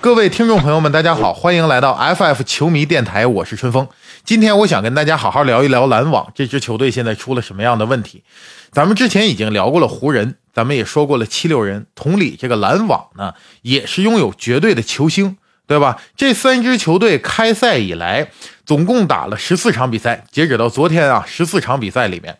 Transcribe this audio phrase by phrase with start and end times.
[0.00, 3.88] 各位听众朋友们，大家好，欢迎来到 FF 球迷电台，我是春风。
[4.24, 8.22] 今天我想跟大家好好聊一聊篮网这支球队现在出了什么样的问题。
[8.70, 15.36] 咱们之前已经聊过了湖人，咱们也说过了七六人，同理，这个篮网呢也是拥有绝对的球星，
[15.66, 16.00] 对吧？
[16.16, 18.30] 这三支球队开赛以来
[18.64, 22.38] 总共打了十四场比赛，截止到昨天啊，十四场比赛里面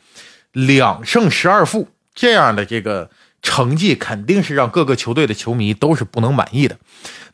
[0.52, 3.10] 两胜十二负这样的这个。
[3.46, 6.76] 成绩肯定是让各个球队的球迷都是不能满意的。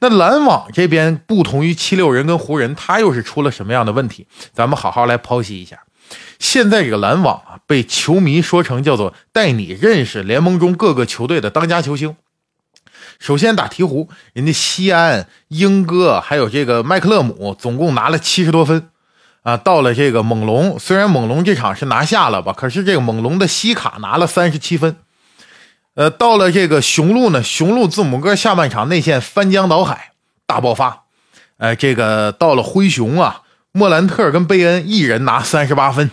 [0.01, 4.27] 那篮网这边不同于七六人跟湖人，他又是出了什么样的问题？
[4.53, 5.79] 咱们好好来剖析一下。
[6.39, 12.15] 现在这个篮网啊，被球迷说成叫做带你认识联盟中各个球队的当家球星。
[13.19, 18.91] 首先打鹈鹕，人家西安、英哥还有这个麦克勒姆，总共拿了七十多分
[19.45, 19.57] 啊。
[19.57, 24.97] 到了这个猛龙，虽然猛龙这场是拿下了吧，可是这个猛龙的西卡拿了三十七分。
[25.95, 30.13] 呃，到了这个雄鹿呢，雄鹿字母哥下半场内线翻江倒海
[30.47, 31.05] 大爆发。
[31.59, 36.11] 呃，这个到了灰熊啊，莫兰特跟贝恩一人拿三十八分。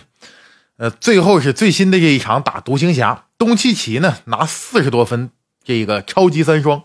[0.76, 5.30] 呃，最后是最新的这一场打独行侠，东契奇呢拿四十多分，
[5.64, 6.82] 这个超级三双，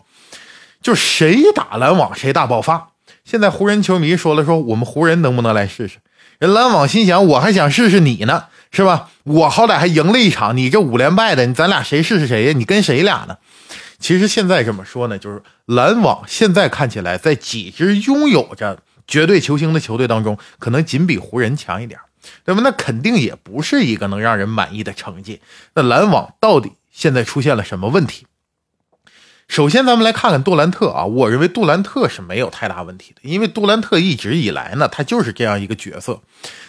[0.80, 2.92] 就谁打篮网谁大爆发。
[3.24, 5.98] 现在湖人球迷说了说，我们湖人能不能来试试？
[6.38, 8.44] 人篮网心想，我还想试试你呢。
[8.76, 9.08] 是吧？
[9.24, 12.52] 我好歹还赢了一场，你这五连败的，咱俩谁试试谁呀？
[12.54, 13.38] 你跟谁俩呢？
[13.98, 21.98] 其实现在这么说呢，就是篮网现在看起来在几支拥有着绝对球星的球队当中，可能仅比湖人强一点，
[22.44, 22.60] 对吧？
[22.62, 25.40] 那肯定也不是一个能让人满意的成绩。
[25.74, 28.26] 那篮网到底现在出现了什么问题？
[29.48, 36.20] 首先，咱们来看看杜兰特啊，我认为杜兰特是没有太大问题的，因为杜兰特一直以来呢，他就是这样一个角色，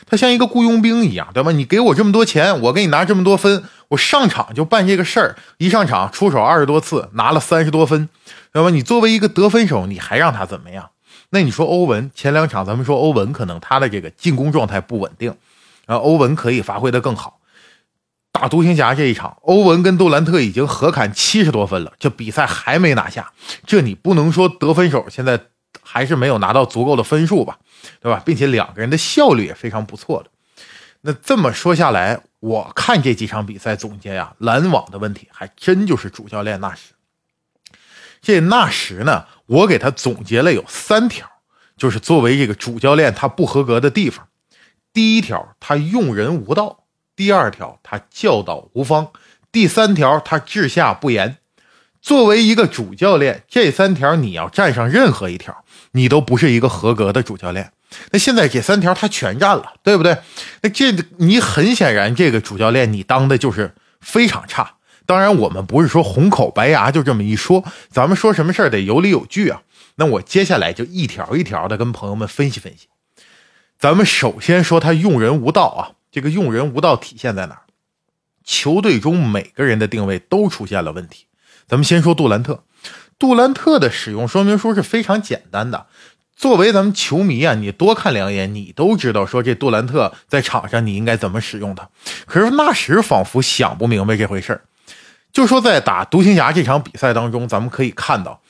[0.05, 1.51] 他像一个雇佣兵一样，对吧？
[1.51, 8.07] 你给我这么多钱，我给你拿这么多分，我上场就办这个事儿，一上场出手二十多次，拿了三十多分，
[8.53, 8.69] 对吧？
[8.69, 10.91] 你作为一个得分手，你还让他怎么样？
[11.31, 15.31] 那你说欧文前两场，咱们说欧文可能他的这个进攻状态不稳定，
[15.87, 17.36] 啊，欧文可以发挥的更好。
[18.39, 23.33] 打独行侠这一场，欧文跟杜兰特已经合砍七十多分了，这比赛还没拿下，
[23.65, 25.39] 这你不能说得分手现在
[25.81, 27.57] 还是没有拿到足够的分数吧，
[27.99, 28.21] 对吧？
[28.23, 30.29] 并且两个人的效率也非常不错的。
[31.01, 36.93] 那这么说下来，我看这几场比赛总结呀，篮网的问题还真就是主教练纳什。
[38.21, 41.27] 这纳什呢，我给他总结了有三条，
[41.75, 44.27] 就是作为这个主教练他不合格的地方。
[44.93, 46.83] 第一条，他用人无道。
[47.17, 49.07] 第二条，他教导无方；
[49.51, 51.37] 第三条，他治下不严。
[51.99, 57.71] 作为一个主教练，这三条你要占上任何一条，你都不是一个合格的主教练。
[58.11, 60.15] 那现在这三条他全占了，对不对？
[60.61, 64.75] 那这你很显然，这个主教练你当的就是非常差。
[65.07, 69.63] 当然，我们不是说红口白牙就这么一说，咱们说什么事儿得有理有据啊。
[69.95, 72.87] 那我接下来就一条一条的跟朋友们分析分析。
[73.79, 75.97] 咱们首先说他用人无道啊。
[76.17, 77.61] 这个用人无道体现在哪儿？
[78.43, 81.27] 球队中每个人的定位都出现了问题。
[81.67, 82.63] 咱们先说杜兰特，
[83.19, 85.85] 杜兰特的使用说明书是非常简单的。
[86.35, 91.87] 作为咱们球迷啊，你多看两眼，你都知道说这杜兰特在场上你应该怎么使用他。
[92.25, 94.63] 可是纳什仿佛想不明白这回事儿。
[95.31, 98.41] 就说在打独行侠这场比赛当中，咱们可以看到。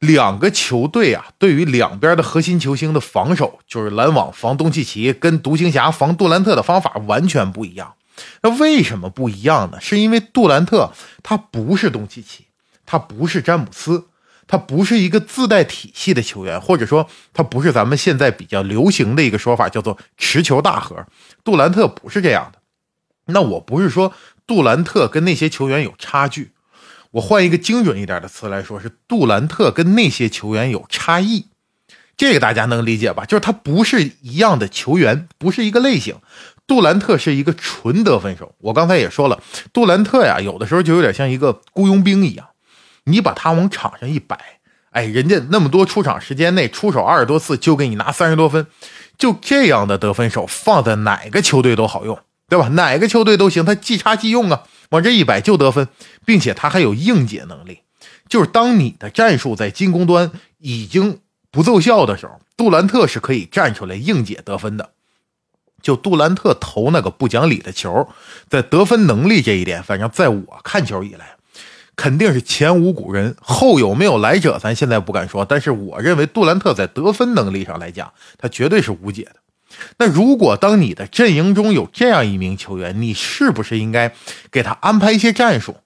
[0.00, 7.94] 两个球队啊，对于两边的核心球星的防守，就是篮网防东契奇跟独行侠防杜兰特的方法完全不一样。
[8.42, 9.80] 那为什么不一样呢？
[9.80, 10.92] 是因为杜兰特
[11.22, 12.46] 他不是东契奇，
[12.86, 14.06] 他不是詹姆斯，
[14.46, 21.04] 他不是一个自带体系的球员，或者说他不是咱们现在比较流行的一个说法，叫做持球大核。
[21.42, 22.60] 杜兰特不是这样的。
[23.26, 24.12] 那我不是说
[24.46, 26.52] 杜兰特跟那些球员有差距。
[27.12, 31.46] 我换一个精准一点的词来说，是杜兰特跟那些球员有差异，
[32.16, 33.24] 这个大家能理解吧？
[33.24, 36.16] 就是他不是一样的球员，不是一个类型。
[36.66, 39.42] 杜兰特是一个纯得分手，我刚才也说了，
[39.72, 42.48] 杜兰特呀，有的时候就有点像一个雇佣兵一样，
[43.04, 44.38] 你把他往场上一摆，
[44.90, 48.66] 哎，人家那么多出场时间内出手二十多次就给你拿三十多分，
[49.16, 52.18] 就这样的得分手放在哪个球队都好用，
[52.50, 52.68] 对吧？
[52.68, 54.64] 哪个球队都行，他即插即用啊。
[54.90, 55.88] 往这一摆就得分，
[56.24, 57.80] 并且他还有应解能力，
[58.28, 61.20] 就是当你的战术在进攻端已经
[61.50, 64.90] 不奏效的时候，杜兰特是可以站出来应解得分的。
[65.80, 68.08] 就杜兰特投那个不讲理的球，
[68.48, 71.36] 在得分能力这一点，反正在我看球以来，
[71.94, 75.44] 肯定是前无古人，后有没有来者，咱现在不敢说。
[75.44, 79.36] 但是我认为杜兰特在得分能力上来讲，他绝对是无解的。
[79.98, 84.12] 那如果当你的阵营中有这样一名球员，你是不是应该
[84.50, 85.76] 给他安排一些战术，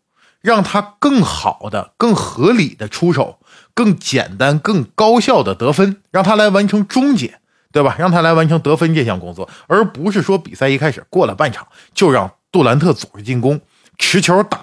[0.40, 3.38] 让他更好的、更合理的出手，
[3.74, 7.38] 更简单、更高效的得分，让他来完成终结，
[7.72, 7.96] 对吧？
[7.98, 13.60] 让他来完成得分这项工作，而不是说比赛一开始过了半场就让杜兰特组织进攻、
[13.98, 14.60] 持球打，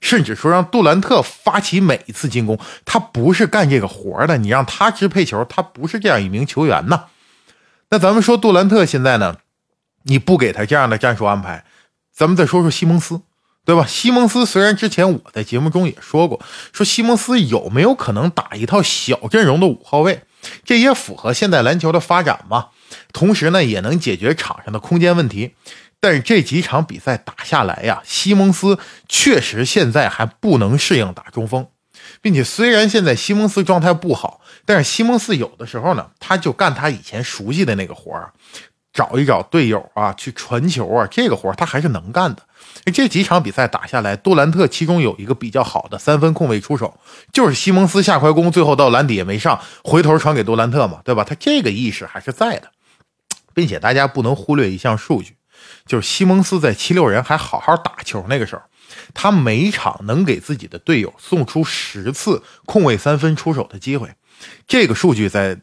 [0.00, 2.58] 甚至说让杜兰特发起每一次进攻。
[2.84, 7.04] 他不是干这个活的，你让他支配球，他不是这样一名球员呐。
[7.92, 9.36] 那咱们说杜兰特现在呢，
[10.04, 11.66] 你不给他这样的战术安排，
[12.10, 13.20] 咱们再说说西蒙斯。
[13.64, 13.86] 对吧？
[13.86, 16.40] 西蒙斯虽然之前我在节目中也说过，
[16.72, 20.22] 说西蒙斯有没有可能打一套小阵容的五号位，
[20.64, 22.70] 这也符合现代篮球的发展嘛。
[23.12, 25.54] 同时呢，也能解决场上的空间问题。
[26.00, 31.68] 但是这几场比赛打下来呀，西蒙斯确实现在还不能适应打中锋，
[32.20, 38.32] 并且虽然现在西蒙斯状态不好，但是西蒙斯有的时候呢，他就干他以前熟悉的那个活儿，
[38.92, 42.42] 找一找队友啊，去传球啊，这个活儿他还是能干的。
[42.92, 46.98] 这几场比赛打下来，杜兰特其中有一个比较好的三分控卫出手，
[47.32, 51.22] 就是西蒙斯下快攻，最后到篮底也没上，回头传给杜兰特嘛，对吧？
[51.22, 52.70] 他这个意识还是在的，
[53.54, 55.36] 并且大家不能忽略一项数据，
[55.86, 58.62] 就是西蒙斯在七六人还好好打球那个时候，
[59.14, 64.08] 他每场能给自己的队友送出十次控卫三分出手的机会，
[64.66, 65.60] 这个数据在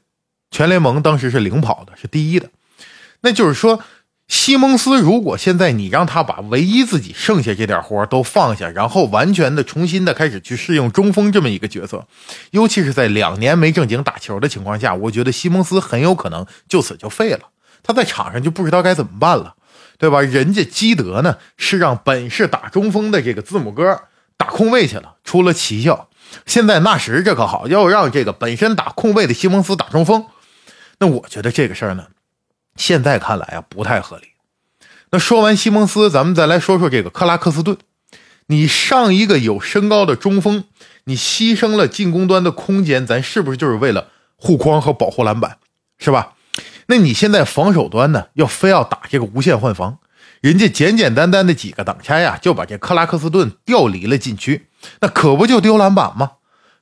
[0.52, 2.50] 全联盟当时是领跑的，是第一的，
[3.22, 3.82] 那就是说。
[4.32, 12.08] 西蒙斯，如果现在你让他把唯一自己剩下这点活都放下，然后完全的重新的开始去适应中锋这么一个角色，
[12.52, 17.40] 尤其是在两年没正经打球的情况下，我觉得西蒙斯很有可能就此就废了。
[17.82, 19.56] 他在场上就不知道该怎么办了，
[19.98, 20.22] 对吧？
[20.22, 24.00] 人家基德呢是让本是打中锋的这个字母哥
[24.38, 26.09] 打空位去了，出了奇效。
[26.46, 30.26] 现在纳什这可好，要让这个本身打控卫的西蒙斯打中锋，
[31.00, 32.08] 那我觉得这个事儿呢。
[32.76, 34.24] 现在看来啊，不太合理。
[35.12, 37.78] 那说完西蒙斯，咱们再来说说这个克拉克斯顿。
[38.48, 40.64] 你上一个有身高的中锋，
[41.04, 45.58] 你牺牲了进攻端的空间，咱是不是就是为了护框和保护篮板，
[45.98, 46.34] 是吧？
[46.88, 50.00] 那你现在防守端呢，要非要打这个无限换防，
[50.42, 54.68] 人家简简单单的几个挡拆呀，就把这克拉克斯顿调离了禁区，
[55.02, 56.32] 那可不就丢篮板吗？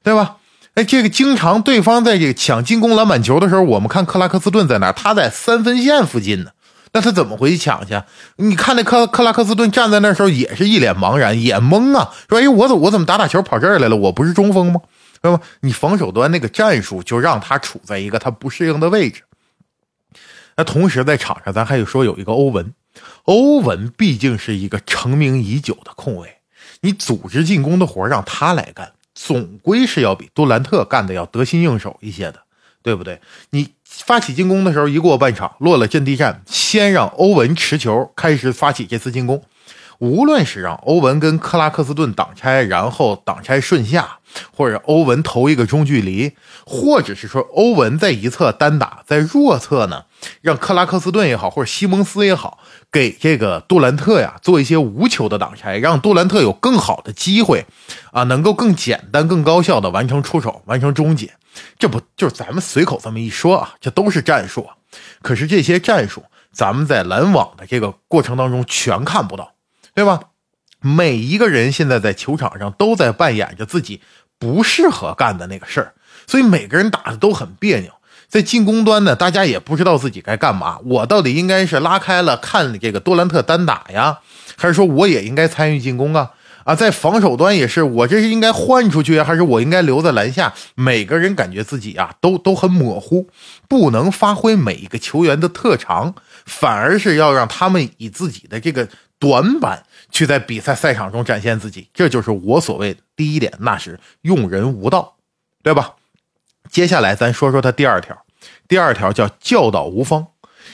[0.03, 0.37] 对吧？
[0.75, 4.91] 哎，这个经常对方在这个抢进攻篮板球的时候，我们看克拉克斯顿在哪？
[4.91, 6.51] 他在三分线附近呢。
[6.93, 8.01] 那他怎么回去抢去？
[8.37, 13.95] 你看那克克拉克斯顿站在那时候也是一脸茫然，也懵啊，说：“哎，我怎我怎么打打球跑这儿来了？
[13.95, 14.81] 我不是中锋吗？
[15.21, 15.41] 对吧？
[15.61, 19.23] 你防守端那个战术就让他处在一个他不适应的位置。
[20.55, 22.73] 那同时在场上，咱还有说有一个欧文，
[23.27, 26.37] 欧文毕竟是一个成名已久的控卫，
[26.79, 28.93] 你组织进攻的活让他来干。
[29.13, 32.43] 总归是要比杜兰特干的要得心应手一些的，
[32.81, 33.19] 对不对？
[33.49, 39.43] 你发起进攻的时候，一过半场落了阵地战，先让欧文持球开始发起这次进攻。
[39.99, 44.19] 无论是让欧文跟克拉克斯顿挡拆，然后挡拆顺下，
[44.55, 46.33] 或者欧文投一个中距离，
[46.65, 50.05] 或者是说欧文在一侧单打，在弱侧呢，
[50.41, 52.59] 让克拉克斯顿也好，或者西蒙斯也好，
[52.91, 57.65] 给这个杜兰特呀做一些无球的挡拆，让杜兰特有更好的机会
[58.11, 61.33] 啊，能够更简单、更高效的完成出手、完成终结。
[61.79, 63.73] 这不就是咱们随口这么一说啊？
[63.81, 64.67] 这都是战术。
[65.23, 69.53] 可是这些战术，咱们在拦网的这个过程当中全看不到。
[69.97, 70.19] 对吧？
[70.79, 73.99] 每一个人现在在球场上都在扮演着自己
[74.37, 75.93] 不适合干的那个事儿，
[76.27, 77.91] 所以每个人打的都很别扭。
[78.27, 80.77] 在进攻端呢，大家也不知道自己该干嘛。
[80.85, 84.19] 我到底应该是拉开了看这个多兰特单打呀，
[84.55, 86.33] 还是说我也应该参与进攻啊？
[86.65, 90.53] 啊，在防守端也是，我这是应该换出去，还是我应该留在篮下？
[90.75, 93.31] 每个人感觉自己啊都都很模糊，
[93.67, 96.13] 不能发挥每一个球员的特长，
[96.45, 98.87] 反而是要让他们以自己的这个。
[99.19, 105.15] 短板去在比赛赛场中展现自己，这就是我所谓的第一点，那是用人无道，
[105.63, 105.95] 对吧？
[106.69, 108.17] 接下来咱说说他第二条，
[108.67, 110.27] 第二条叫教导无方，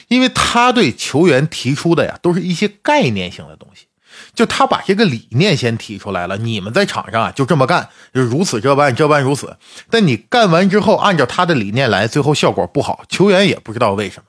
[0.08, 3.86] 因为他对球员提出的呀，都是一些概念性的东西，
[4.34, 9.56] 就他把这个理念先提出来了，你们在场上啊就这么干，就如此这般，这般如此。
[9.88, 14.24] 但你干完之后，按照他的理念来，最后效果不好，球员也不知道为什么。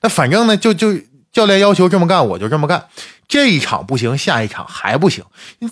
[0.00, 0.92] 那反正呢，就就
[1.32, 2.88] 教练要求这么干，我就这么干。
[3.28, 5.24] 这一场不行，下一场还不行，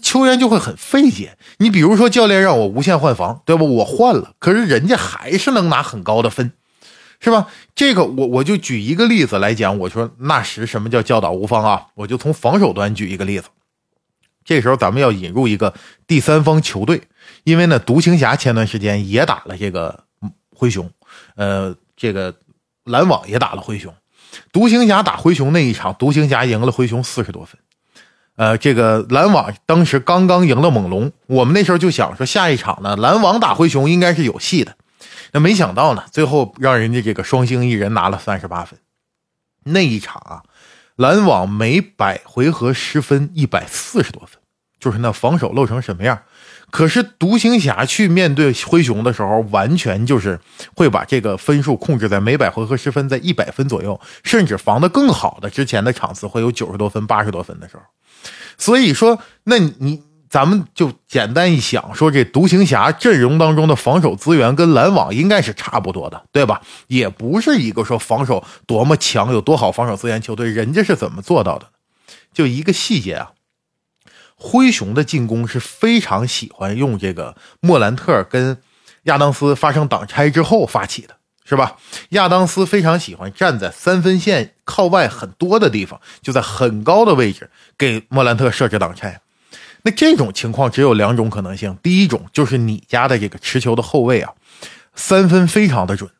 [0.02, 1.38] 球员就会很费解。
[1.56, 3.62] 你比如说，教练让我无限换防，对吧？
[3.62, 6.52] 我换了，可是人家还是能拿很高的分，
[7.18, 7.46] 是吧？
[7.74, 11.86] 这个我我就举一个例子来讲，我说那时什么叫教导无方啊？
[11.94, 13.48] 我就从防守端举一个例子。
[14.44, 15.72] 这时候咱们要引入一个
[16.06, 17.00] 第三方球队，
[17.44, 20.04] 因为呢，独行侠前段时间也打了这个
[20.54, 20.88] 灰熊，
[21.36, 22.34] 呃，这个
[22.84, 23.92] 篮网也打了灰熊。
[24.52, 27.58] 独行侠打灰熊那一场，独行侠赢了灰熊四十多分。
[28.36, 34.76] 呃，这个篮网当时刚刚赢了猛龙，我们那时候就想说下一场呢，篮网打灰熊应该是有戏的。
[35.32, 38.78] 那没想到呢，最后让人家这个双星一人拿了三十八分。
[39.64, 40.42] 那一场啊，
[40.96, 44.40] 篮网每百回合失分一百四十多分，
[44.78, 46.20] 就是那防守漏成什么样。
[46.70, 50.38] 可是独行侠去面对灰熊的时候，完全就是
[50.74, 57.82] 会把这个分数控制在每百回合失分在一百分左右，甚至防得更好的之前的场次会有九十多分、八十多分的时候。
[58.58, 66.60] 所以说，那你咱们就简单一想，说这独行侠阵容当中的防守资源跟篮网应该是差不多的，对吧？
[66.88, 71.68] 也不是一个说防守多么强、有多好防守资源球队，人家是怎么做到的？
[72.34, 73.30] 就一个细节啊。
[74.36, 78.58] 灰熊的进攻是非常喜欢用这个莫兰特跟
[79.04, 81.76] 亚当斯发生挡拆之后发起的，是吧？
[82.10, 89.20] 亚当斯非常喜欢站在三分线靠外很多的地方，就在很高的位置给莫兰特设置挡拆。
[89.82, 94.34] 那这种情况只有两种可能性：第一种就是你家的这个持球的后卫啊，
[94.94, 96.10] 三分非常的准，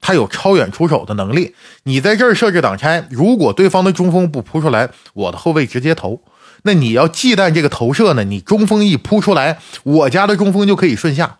[0.00, 1.54] 他有超远出手的能力。
[1.82, 6.22] 你在这儿设置挡拆，如果对方的中锋不扑出来，我的后卫直接投。
[6.62, 8.24] 那你要忌惮这个投射呢？
[8.24, 11.38] 你中锋一扑出来，我家的中锋就可以顺下，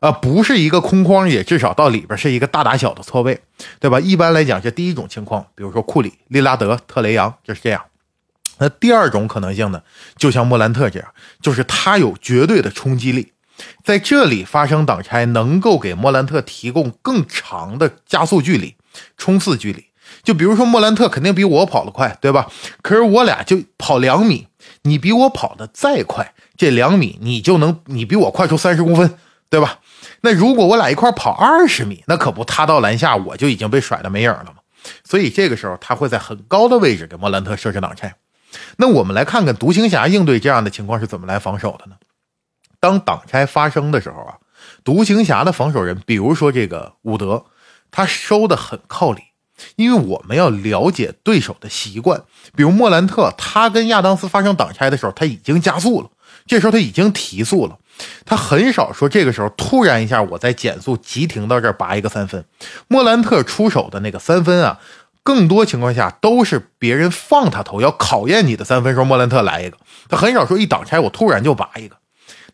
[0.00, 3.40] 啊，不是一个空框，也至少到里边是一个大打小的错位，
[3.80, 3.98] 对吧？
[3.98, 7.82] 一般来讲，这第一种情况，比如说库里、利拉德、特雷杨就是这样。
[8.58, 9.82] 那第二种可能性呢，
[10.16, 11.08] 就像莫兰特这样，
[11.40, 13.32] 就是他有绝对的冲击力，
[13.84, 18.74] 在这里发生挡拆，能够给莫兰特提供更长的加速距离、
[19.16, 19.84] 冲刺距离。
[20.22, 22.48] 就比如说莫兰特肯定比我跑得快，对吧？
[22.82, 24.48] 可是我俩就跑两米。
[24.82, 29.16] 你比我跑得再快，这两米你就能，你比我快出三十公分，
[29.48, 29.78] 对吧？
[30.22, 34.54] 那如果我俩一块跑二十米，那可不，他到篮下我就已经被甩得没影了嘛。
[35.04, 38.14] 所以这个时候他会在很高的位置给莫兰特设置挡拆。
[38.76, 41.96] 那我们来看看独行侠应对这样的情况是怎么来防守的呢？
[42.80, 44.38] 当挡拆发生的时候啊，
[44.84, 47.46] 独行侠的防守人，比如说这个伍德，
[47.90, 49.22] 他收的很靠里。
[49.76, 52.22] 因为我们要了解对手的习惯，
[52.54, 56.08] 比如莫兰特，他跟亚当斯发生挡拆的时候，他已经加速了，
[56.46, 57.78] 这时候他已经提速了，
[58.24, 62.44] 他很少说这个时候突然一下我再减速急停到这儿拔一个三分。
[62.86, 64.78] 莫兰特出手的那个三分啊，
[65.22, 69.76] 更多情况下都是别人放他投，要考验你的三分时候，莫兰特来一个，
[70.08, 71.96] 他很少说一挡拆我突然就拔一个，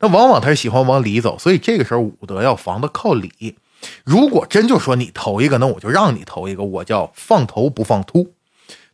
[0.00, 3.56] 那往往他是喜欢往里走，所以这个时候伍德要防的靠里。
[4.04, 8.34] 如果真就说你投一个，那我就让你投一个，我叫放投不放突，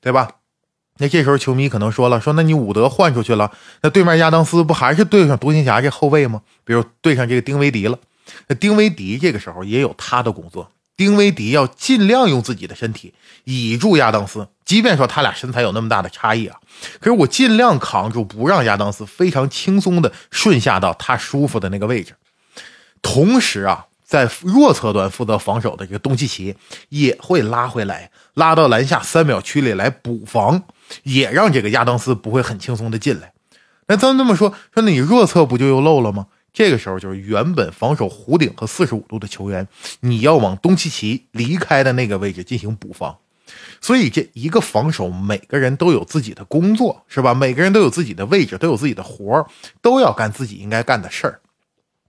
[0.01, 0.37] 对吧？
[0.99, 3.51] 那这时候球迷可能说了，说那你伍德换出去了，
[3.83, 6.43] 那对面亚当斯不还是对上独行侠这后卫吗？
[6.63, 7.99] 比如对上这个丁威迪了，
[8.49, 16.59] 那丁威迪这个时候也有他的工作，丁威迪要尽量用自己的身体倚住亚当斯，即便说他俩身材有那么大的差异啊，
[17.01, 22.15] 可是我尽量扛住，不让亚当斯非常轻松的顺下到他舒服的那个位置，
[23.01, 23.87] 同时啊。
[24.11, 26.57] 在弱侧端负责防守的这个东契奇
[26.89, 30.61] 也会拉回来，拉到篮下三秒区里来补防，
[31.05, 33.33] 也让这个亚当斯不会很轻松的进来。
[33.87, 36.27] 那咱这么说，说那你弱侧不就又漏了吗？
[36.53, 39.69] 这个时候就是原本防守弧顶和四十五度的球员，
[40.01, 43.17] 你要往东契奇离开的那个位置进行补防。
[43.81, 47.33] 所以这一个防守，每个人都有自己的工作，是吧？
[47.33, 49.47] 每个人都有自己的位置，都有自己的活
[49.81, 51.39] 都要干自己应该干的事儿。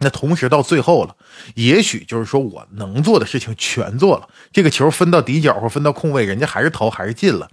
[0.02, 1.16] 那同时到最后了，
[1.56, 7.48] 也许就是说我能做的事情全做了，这个球分到底角或分到空位，人家还是投还是进了，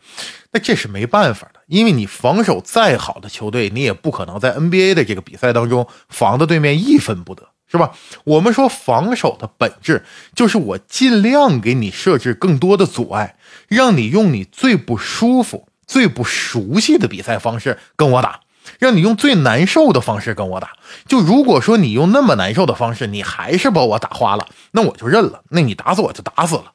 [0.53, 7.93] 那这是没办法的，因为你防守再好的球队，你也不可能在 NBA 的这个比赛当中防的对面一分不得，是吧？
[8.25, 13.37] 我们说防守的本质就是我尽量给你设置更多的阻碍，
[13.69, 18.41] 让你用你最不舒服、最不熟悉的比赛方式跟我打。
[18.79, 20.73] 让你用最难受的方式跟我打，
[21.07, 25.43] 就如果说你用那么难受的方式，你还是把我打花了，那我就认了。
[25.51, 26.73] 那你打死我就打死了。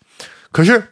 [0.52, 0.90] 可是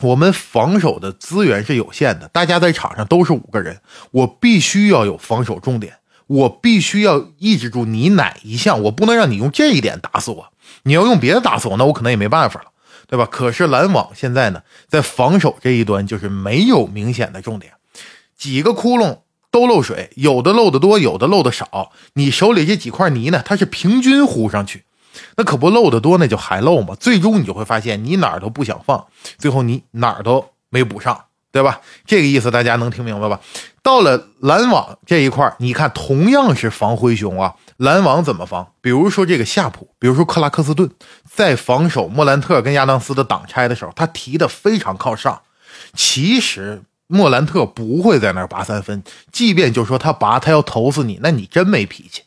[0.00, 3.80] 我们防守的资源是有限的，大家在场上都是五个人，
[4.10, 10.52] 我必须要有防守重点，我必须要抑制住你哪一项，我不能让你用这一点打死我。
[10.84, 12.68] 你要用别的打死我，那我可能也没办法了，
[13.06, 13.26] 对吧？
[13.30, 17.72] 可是篮网现在呢，在防守这一端就是没有明显的重点，
[18.36, 19.18] 几个窟窿。
[19.50, 21.90] 都漏水，有的漏的多，有的漏的少。
[22.14, 24.84] 你手里这几块泥呢，它是平均糊上去，
[25.36, 26.94] 那可不漏的多，那就还漏嘛。
[26.94, 29.06] 最终你就会发现，你哪儿都不想放，
[29.38, 31.80] 最后你哪儿都没补上，对吧？
[32.06, 33.40] 这个意思大家能听明白吧？
[33.82, 38.72] 到了篮网这一块，你看同样是防灰熊啊，篮网怎么防？
[38.80, 40.88] 比如说这个夏普，比如说克拉克斯顿，
[41.28, 45.40] 在防守莫兰特跟亚当斯的挡拆的时候，他提的非常靠上。
[45.94, 46.82] 其实。
[47.10, 49.02] 莫兰特不会在那儿拔三分，
[49.32, 52.22] 即便就说他拔，他要投死你，那你真没脾气。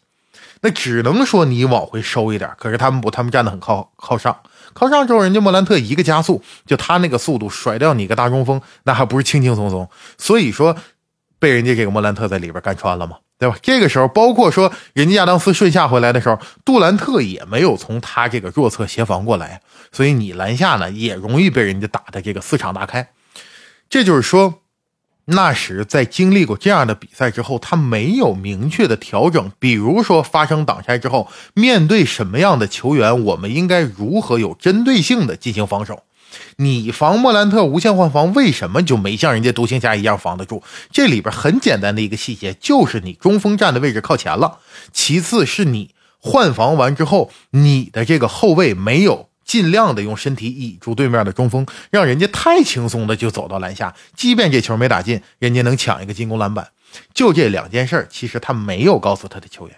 [0.61, 2.49] 那只能说你往回收一点。
[2.57, 4.37] 可是他们不，他们站得很靠靠上，
[4.73, 9.89] 靠上之后，人家莫兰特一个加速，就他那个速度甩掉你个大中锋，那还不是轻轻松松。
[10.17, 10.75] 所以说，
[11.39, 13.17] 被人家这个莫兰特在里边干穿了吗？
[13.37, 13.57] 对吧？
[13.61, 19.61] 这个时候，包括说人家亚当斯顺下回来的时候，杜兰特也没有从他这个弱侧协防过来，
[19.91, 23.09] 所以你篮下呢也容易被人家打的这个四场大开。
[23.89, 24.59] 这就是说。
[25.25, 29.51] 那时在经历过这样的比赛之后，他没有明确的调整。
[29.57, 36.03] 比如说发生挡拆之后，面对什么样的球员，我们应该如何有针对性的进行防守？
[36.57, 40.61] 你防莫兰特无限换防，为什么就没像人家独行侠一样防得住？
[40.91, 44.59] 这里边很简单的一个细节，就是你中锋站的位置靠前了。
[44.91, 49.29] 其次是你换防完之后，你的这个后卫没有。
[49.45, 56.69] 尽量的用身体倚住对面的中锋，让人家太轻松的就走到篮下，即便这球没打进，人家能抢一个进攻篮板。
[57.13, 59.77] 就这两件事其实他没有告诉他的球员。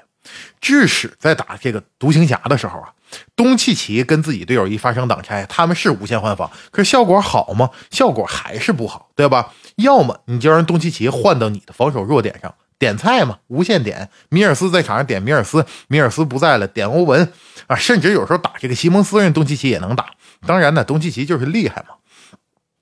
[0.60, 2.90] 致使在打这个独行侠的时候啊，
[3.36, 7.70] 东契奇跟自己队友一发生挡拆，他们是无限换防，可是效果好吗？
[7.92, 9.54] 效果还是不好，对吧？
[9.76, 12.56] 要么你就让东契奇换到你的防守弱点上。
[12.78, 14.10] 点菜嘛，无限点。
[14.30, 17.32] 米尔斯在场上点米尔斯，米尔斯不在了点欧文
[17.68, 20.12] 啊，甚至有时候打这个西蒙斯，人东契奇也能打。
[20.46, 21.96] 当然呢，东契奇就是厉害嘛，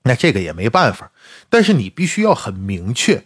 [0.02, 1.12] 那这个也没办法。
[1.48, 3.24] 但是你必须要很明确，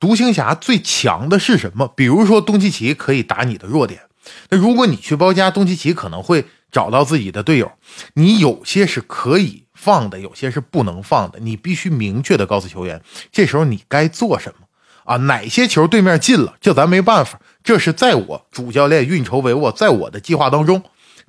[0.00, 1.86] 独行侠最强的是什么？
[1.94, 4.00] 比如说东契奇可以打你的弱点，
[4.48, 7.70] 那如果你去包夹东契奇，可能会找到自己的队友。
[8.14, 14.65] 你有些是可以放的，有些是不能放的，你必须明确的告诉球员，这时候你该做什么。
[15.06, 20.82] 啊，哪些球对面进了，这咱没办法，这是在我主教练运筹帷幄，在我的计划当中，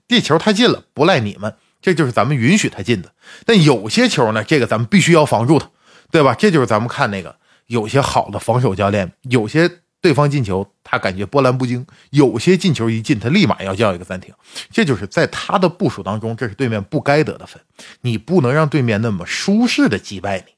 [0.08, 3.12] 这球他进了，不赖你们，这就是咱们允许他进的。
[3.46, 5.70] 但有些球呢，这个咱们必须要防住他，
[6.12, 6.34] 对吧？
[6.34, 7.36] 这就是咱们看那个
[7.68, 9.70] 有些好的防守教练，有些
[10.02, 14.34] 对方进球他感觉波澜不惊，有些进球一进他立马要叫一个暂停，
[14.72, 17.62] 这就是在他的部署当中，这是对面不该得的分，
[18.02, 20.54] 你不能让对面那么舒适的击败你。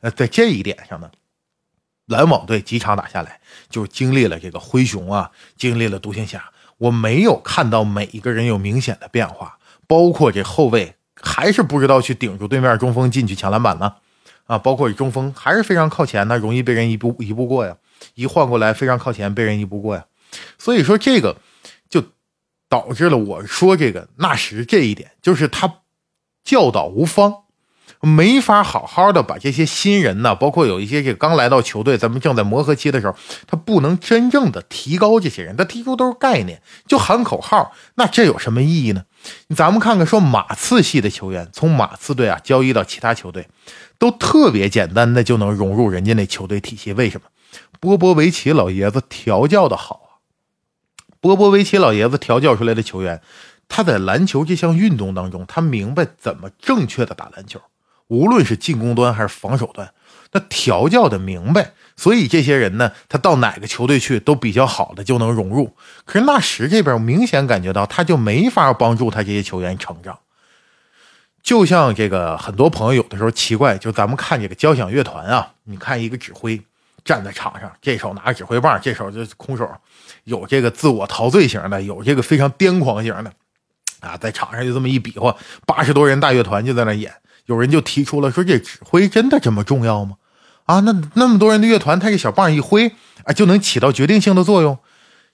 [0.00, 1.08] 呃，在这一点上呢。
[2.10, 6.50] 篮网队几场打下来，就经历了这个灰熊啊，经历了独行侠。
[6.78, 13.94] 我没有看到每一个人有明显的变化，包括这后卫还是不知道去顶住对面中锋进去抢篮板呢，
[14.46, 17.76] 啊，包括中锋还是非常靠前，那容易被人一步一步过呀，
[18.14, 20.06] 一换过来非常靠前，被人一步过呀。
[20.58, 21.36] 所以说这个
[21.88, 22.02] 就
[22.68, 25.80] 导致了我说这个纳什这一点，就是他
[26.42, 27.44] 教导无方。
[28.00, 39.04] 没法好好的把这些新人呢，包括有一些这刚来到球队，咱们正在磨合期的时候，他不能真正的提高这些人，他提出都是概念，就喊口号，那这有什么意义呢？
[39.54, 43.48] 咱们看看说马刺系的球员，从马刺队啊交易到其他球队，
[43.98, 46.92] 都特别简单的就能融入人家那球队体系。
[46.92, 47.26] 为什么？
[47.80, 50.20] 波波维奇老爷子调教的好啊！
[51.20, 53.20] 波波维奇老爷子调教出来的球员，
[53.68, 57.60] 他在篮球这项运动当中，他明白怎么正确的打篮球。
[58.10, 59.92] 无论是进攻端还是防守端，
[60.32, 65.76] 他调教的明白，所以这些人呢，他到哪个球队去都比较好的就能融入。
[66.04, 70.18] 可是纳什这边明显感觉到，他就没法帮助他这些球员成长。
[71.40, 76.60] 就像这个很多朋友有的时候奇怪，就咱们看这个交响乐团啊，你看一个指挥
[77.04, 79.70] 站在场上，这手拿着指挥棒，这手就空手，
[80.24, 83.32] 有这个自我陶醉型的，有这个非常癫狂型的，
[84.00, 87.14] 啊，在场上就这么一比划，八十多人大乐团就在那演。
[87.46, 90.16] 有人就提出了说：“这指挥真的这么重要吗？
[90.66, 92.92] 啊，那那么多人的乐团，他这小棒一挥
[93.24, 94.78] 啊，就能起到决定性的作用。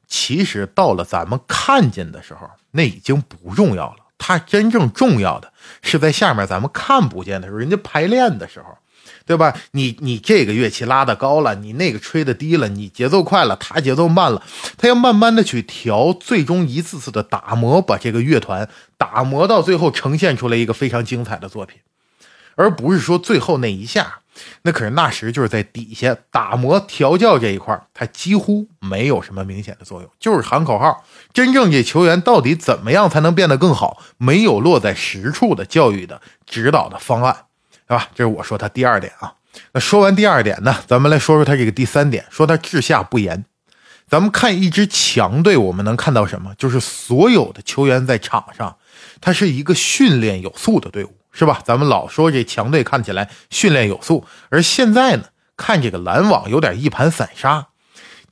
[0.09, 3.97] 其实到了咱们看见的时候，那已经不重要了。
[4.17, 8.79] 它真正重要的是在下面咱们看不见的时候，人家排练的时候，
[9.27, 9.55] 对吧？
[9.73, 14.43] 你你这个乐器拉的高了，你那个吹的低了，你节奏快了，他节奏慢了，
[14.79, 18.67] 他要慢慢的去调，最终一次次的打磨，把这个乐团
[18.97, 21.81] 打磨到最后，呈现出来一个非常精彩的作品。”
[22.57, 24.21] 而不是说最后那一下，
[24.63, 31.05] 那可是纳什就是在底下打磨调教这一块他几乎没有什么明显的作用，就是喊口号。
[31.33, 37.45] 真正这球员到底怎么样才能变得更好，没有落在实处的教育的指导的方案，
[37.87, 38.09] 对吧？
[38.15, 39.35] 这是我说他第二点啊。
[39.73, 43.45] 那说完第二点呢，咱们来说说他这个第三点，说他治下不严。
[44.09, 46.55] 咱们看一支强队，我们能看到什么？
[46.57, 48.77] 就是所有的球员在场上，
[49.21, 51.16] 他是一个训练有素的队伍。
[51.39, 51.61] 是吧？
[51.65, 57.67] 咱们老说这强队看起来训练有素，而现在呢，看这个篮网有点一盘散沙。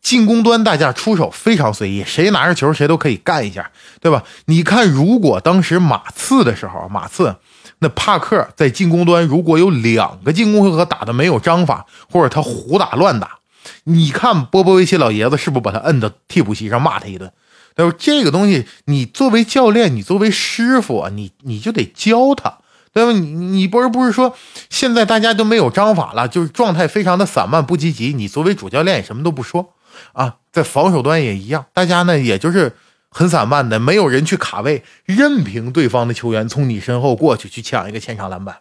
[0.00, 4.22] 进攻端大家出手非常随意，谁拿着球谁都可以干一下，对吧？
[4.46, 7.36] 你看，如果当时马刺的时候，马刺
[7.78, 13.38] 那帕克在进攻端如果有两个进攻回合打的没有章法，或者他胡打乱打，
[13.84, 17.32] 你看波波维奇老爷子是不是把他摁到替补席上骂他一顿？
[17.74, 17.96] 对吧？
[17.98, 22.58] 这个东西，你作为教练，你作为师傅啊，你你就得教他。
[22.94, 23.10] 对吧？
[23.10, 24.36] 你你不是不是说
[24.70, 28.12] 现在大家都没有章法了，就是状态非常的散漫不积极。
[28.12, 29.74] 你作为主教练也什么都不说
[30.12, 32.76] 啊，在防守端也一样，大家呢也就是
[33.10, 38.58] 很散漫的，没有人去卡位，任凭对方的球员从你身后过去去抢一个前场篮板。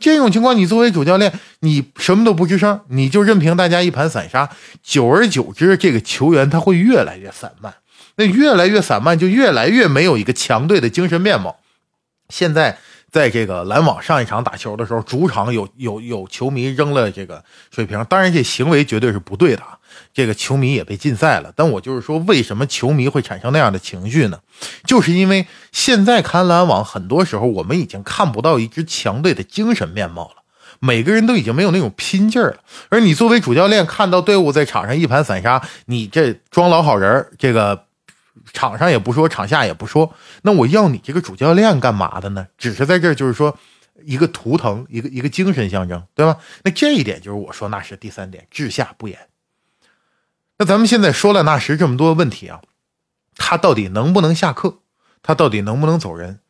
[0.00, 4.48] 这种情况，你作为主教练，你什么都不吱声，你就任凭大家一盘散沙。
[4.82, 7.74] 久而久之，这个球员他会越来越散漫，
[8.16, 11.58] 那越来越散漫，就越来越没有一个强队的精神面貌。
[12.30, 12.78] 现在。
[13.10, 19.78] 在这个篮网上一场打球的时候，主场有有有球迷扔了这个水瓶，当然这行为绝对是不对的啊！
[20.12, 21.52] 这个球迷也被禁赛了。
[21.56, 24.38] 但我就是说，为什么球迷会产生那样的情绪呢？
[24.84, 30.42] 就是因为现在看篮网，很多时候我们已经看不到一支强队的精神面貌了，
[30.78, 32.58] 每个人都已经没有那种拼劲儿了。
[32.90, 37.87] 而你作为主教练，看到队伍在场上一盘散沙，你这装老好人这个。
[38.52, 42.46] 场上也不说，场下也不说，那我要你这个主教练干嘛的呢？
[42.56, 43.56] 只是在这儿，就是说
[44.04, 46.38] 一个图腾，一个一个精神象征，对吧？
[46.62, 49.18] 那这一点就是我说那是第三点，治下不严。
[50.58, 52.60] 那咱们现在说了纳什这么多问题啊，
[53.36, 54.78] 他到底能不能下课？
[55.22, 56.40] 他到底能不能走人？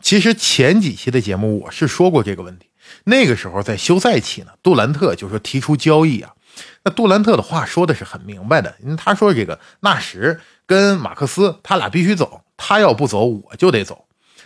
[0.00, 2.70] 其实前几期的节目我是说过这个问题，
[3.04, 6.34] 那个时候在休赛期呢，杜兰特就说提出交易啊。
[6.84, 10.40] 那杜兰特的话说的是很明白的，因为他说这个纳什。
[10.68, 14.04] 跟马克思他俩必须走，他要不走我就得走，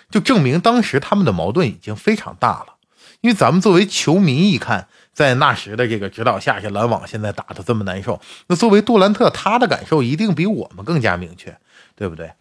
[0.08, 2.76] 就证明当时他们的矛盾已经非常大了。
[3.20, 11.56] 因为咱们作为球迷一看，在纳什的这个指导下，这篮网现在打的这么难受，那作为杜兰特，他的感受一定比我们更加明确，
[11.96, 12.32] 对不对？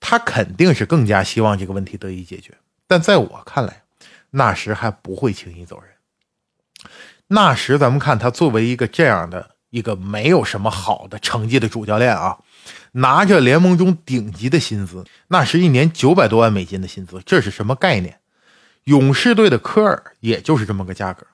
[0.00, 2.54] 他肯定是更加希望这个问题得以解决。
[2.86, 3.82] 但在我看来，
[4.30, 6.90] 纳什还不会轻易走人。
[7.28, 12.38] 纳什，咱们看他作为一个这样的一个没有什么好的成绩的主教练啊。
[12.92, 18.18] 拿着联盟中顶级的薪资，那是一年九百多万美金的薪资，这是什么概念？
[18.84, 21.26] 勇士队的科尔也就是这么个价格，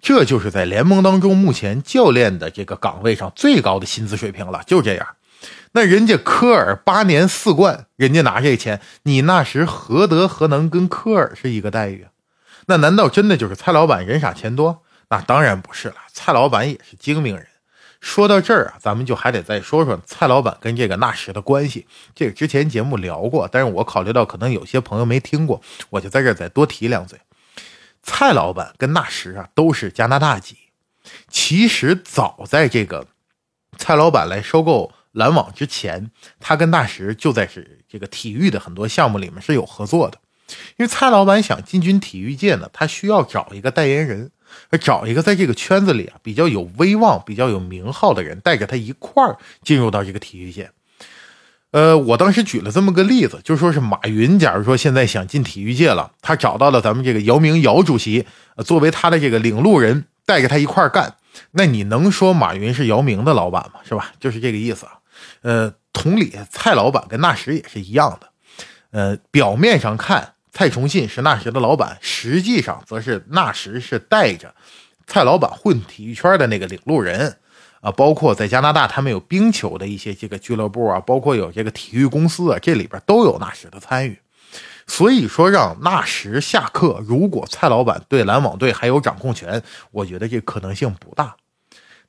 [0.00, 4.62] 这就是在联盟当中目前教练的这个岗位上最高的薪资水平了。
[4.66, 5.06] 就这样，
[5.72, 12.06] 那人家科尔八年四冠，人家拿这钱，你那时何德何能跟科尔是一个待遇？
[12.66, 14.82] 那难道真的就是蔡老板人傻钱多？
[15.10, 17.46] 那当然不是了，蔡老板也是精明人。
[18.04, 21.86] 说到这儿啊，咱们就还得再说说蔡老板跟这个纳什的关系。
[22.14, 27.18] 这个之前节目聊过，但是我考虑到可能有些朋友没听过，我就在这再多提两嘴。
[28.02, 30.54] 蔡老板跟纳什啊都是加拿大籍。
[31.28, 33.06] 其实早在这个
[33.78, 40.18] 蔡老板来收购篮网之前，他跟纳什就在是这个体育的很多项目里面是有合作的。
[40.76, 44.30] 因为蔡老板想进军体育界呢，他需要找一个代言人。
[44.78, 50.70] 找一个在这个圈子里啊比较有威望、比较有名号的人，带着他一块儿进入到这个体育界。
[51.70, 58.26] 呃，我当时举了这么个例子，就说是马云，假如说现在想进体育界了，他找到了咱们这个姚明姚主席，
[58.64, 61.16] 作为他的这个领路人，带着他一块干，
[61.50, 63.80] 那你能说马云是姚明的老板吗？
[63.82, 64.12] 是吧？
[64.20, 64.92] 就是这个意思啊。
[65.42, 68.28] 呃，同理，蔡老板跟纳什也是一样的。
[68.92, 70.33] 呃，表面上看。
[70.54, 74.54] 蔡崇信是纳什的老板，实际上则是纳什是带着
[75.04, 77.36] 蔡老板混体育圈的那个领路人
[77.80, 77.90] 啊。
[77.90, 84.16] 包括在加拿大，他们有冰球的一些这个俱乐部啊，包括有这个体育公司啊，这里边都有纳什的参与。
[84.86, 91.34] 所以说，让纳什下课，如果蔡老板对篮网队还有掌控权，我觉得这可能性不大。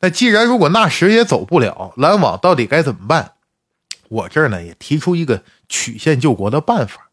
[0.02, 3.32] 那既然如果纳什也走不了，篮网到底该怎么办？
[4.08, 7.05] 我这儿呢也提出一个曲线救国的办法。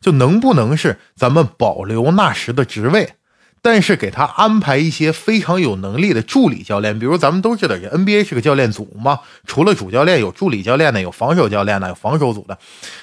[0.00, 3.14] 就能不能是咱们保留纳什的职位，
[3.62, 12.56] 但是给他安排一些非常有能力的助理教练，比如咱们都知道这 NBA 是个教练组嘛，除了主教练有助理教练的，有防守教练的，有防守组的，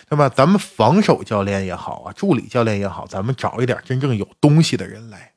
[0.10, 0.30] 对吧？
[0.30, 5.32] 咱们防守教练也好啊，助理教练也好，咱们找一点真正有东西的人来，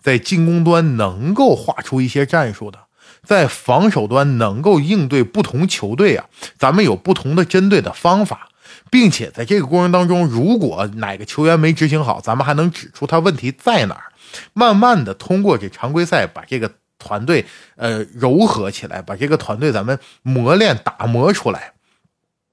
[0.00, 2.78] 在进攻端能够画出一些战术的，
[3.22, 6.24] 在防守端能够应对不同球队啊，
[6.56, 8.48] 咱们有不同的针对的方法。
[8.90, 14.12] 并且在这个过程当中，如果哪个球员没执行好，咱们还能指出他问题在哪儿，
[14.52, 21.72] 慢慢的通过这常规赛把这个团队呃柔和起来，把这个团队咱们磨练打磨出来。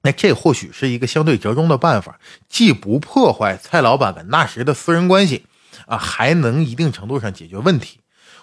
[0.02, 5.44] 那这或许是一个相对折中的办法，既不破坏蔡老板跟纳什的私人关系
[5.86, 7.98] 啊，还能一定程度上解决问题。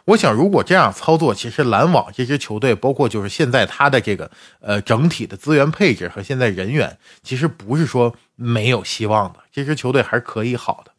[0.06, 10.92] 我想，如果这样操作，其实篮网这支球队，包括就是现在他的这个呃整体的资源配置和现在人员，其实不是说没有希望的，这支球队还是可以好的。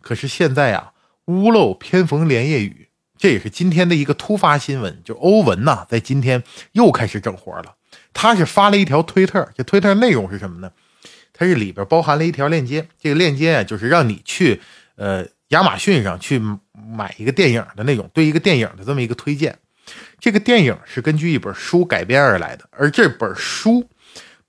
[0.00, 0.92] 可是现在啊，
[1.26, 7.76] 屋漏偏逢连夜雨，这也是今天的一个突发新闻，就欧文呐，在今天又开始整活了。
[8.12, 10.72] 他是发了一条推特，这推特内容是什么呢？
[11.32, 14.60] 它是里边包含了一条链接，这个链接啊，就是让你去
[14.96, 16.40] 呃亚马逊上去
[16.72, 19.56] 买一个电影的那种，对一个电影的这么一个推荐。
[20.18, 23.88] 这个电影是根据一本书改编而来的，而这本书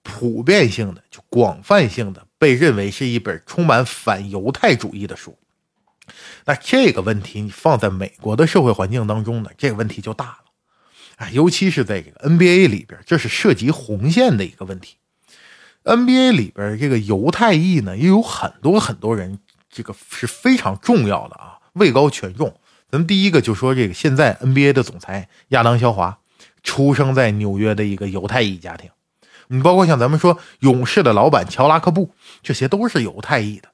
[0.04, 5.38] 普遍性的、就广泛性的被认为是一本充满反犹太主义的书。
[6.46, 10.38] 那这个问题你放在美国的社会环境当中呢，这个问题就大了。
[11.16, 14.98] 啊，尤其是在这个 NBA 里边，这是涉及红线的一个问题。
[15.84, 19.40] NBA 里边这个犹太裔呢，也有很多很多人，
[19.72, 22.54] 这个是非常重要的啊，位高权重。
[22.90, 26.20] 咱们第一个就说这个现在 NBA 的总裁亚当肖华，
[26.62, 28.90] 出生在纽约的一个犹太裔家庭。
[29.48, 33.70] 你包括像咱们说勇士的老板乔拉克布，这些都是犹太裔的。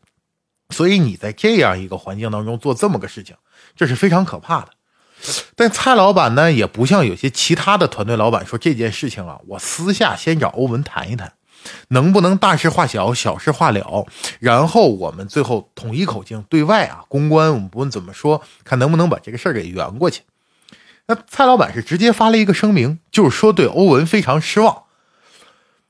[0.70, 3.36] 所以你在这样一个环境当中做这么个事情，
[3.76, 4.70] 这是非常可怕的。
[5.56, 11.34] 但蔡老板呢，也不像有些其他的团队老板说这件事情啊，我私下先找欧文谈一谈。
[11.90, 14.06] 能不能大事化小，小事化了，
[14.40, 20.22] 然后我们最后统一口径对外啊，公关我们不论怎么说，看能不能把这个事儿给圆过去。
[21.08, 24.84] 那蔡老板是直接发了一个声明，就是说对欧文非常失望。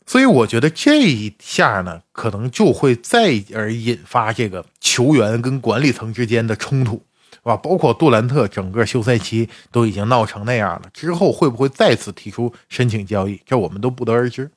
[0.06, 7.58] 所以我觉得这一下呢，可能就会再而引发这个球员跟管理层之间的冲突，是吧？
[7.58, 14.49] 包括杜兰特整个休赛期都已经闹成那样了，之后会不会再次提出申请交易，这我们都不得而知。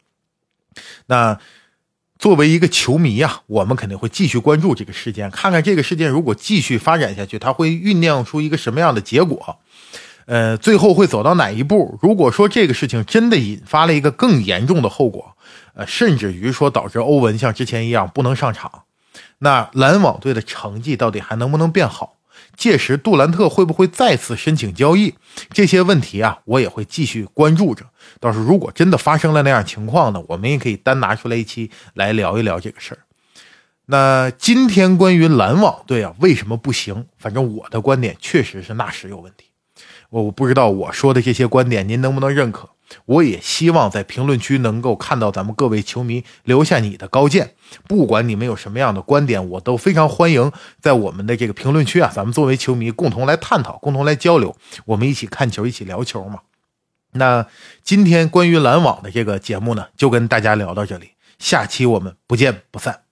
[1.06, 1.38] 那
[2.18, 9.59] 作为一个球迷啊，我们肯定会继续关注这个事件，看看这个事件如果继续发展下去，它会酝酿出一个什么样的结果？
[10.26, 11.98] 呃，最后会走到哪一步？
[12.00, 15.37] 如果说这个事情真的引发了一个更严重的后果，
[15.74, 18.83] 呃，甚至于说导致欧文像之前一样不能上场，
[19.38, 22.18] 那篮网队的成绩到底还能不能变好？
[22.56, 25.14] 届时杜兰特会不会再次申请交易？
[25.52, 27.86] 这些问题啊，我也会继续关注着。
[28.18, 33.00] 到时候如果真的发生了那样情况呢，我们也可以单拿出来一期来聊一聊这个事儿。
[33.86, 37.06] 那今天关于篮网队啊，为什么不行？
[37.18, 39.46] 反正我的观点确实是纳什有问题。
[40.10, 42.68] 我不知道我说的这些观点您能不能认可？
[43.07, 47.55] 我也希望在评论区能够看到咱们各位球迷留下你的高见，
[47.87, 50.50] 不管你们有什么样的观点，我都非常欢迎
[50.81, 56.40] 在我们的这个评论区啊，咱们作为球迷共同来探讨，共同来交流，我们一起看球，一起聊球嘛。
[57.12, 57.46] 那
[57.83, 63.09] 今天关于篮网的这个节目呢，就跟大家聊到这里，下期我们不见不散。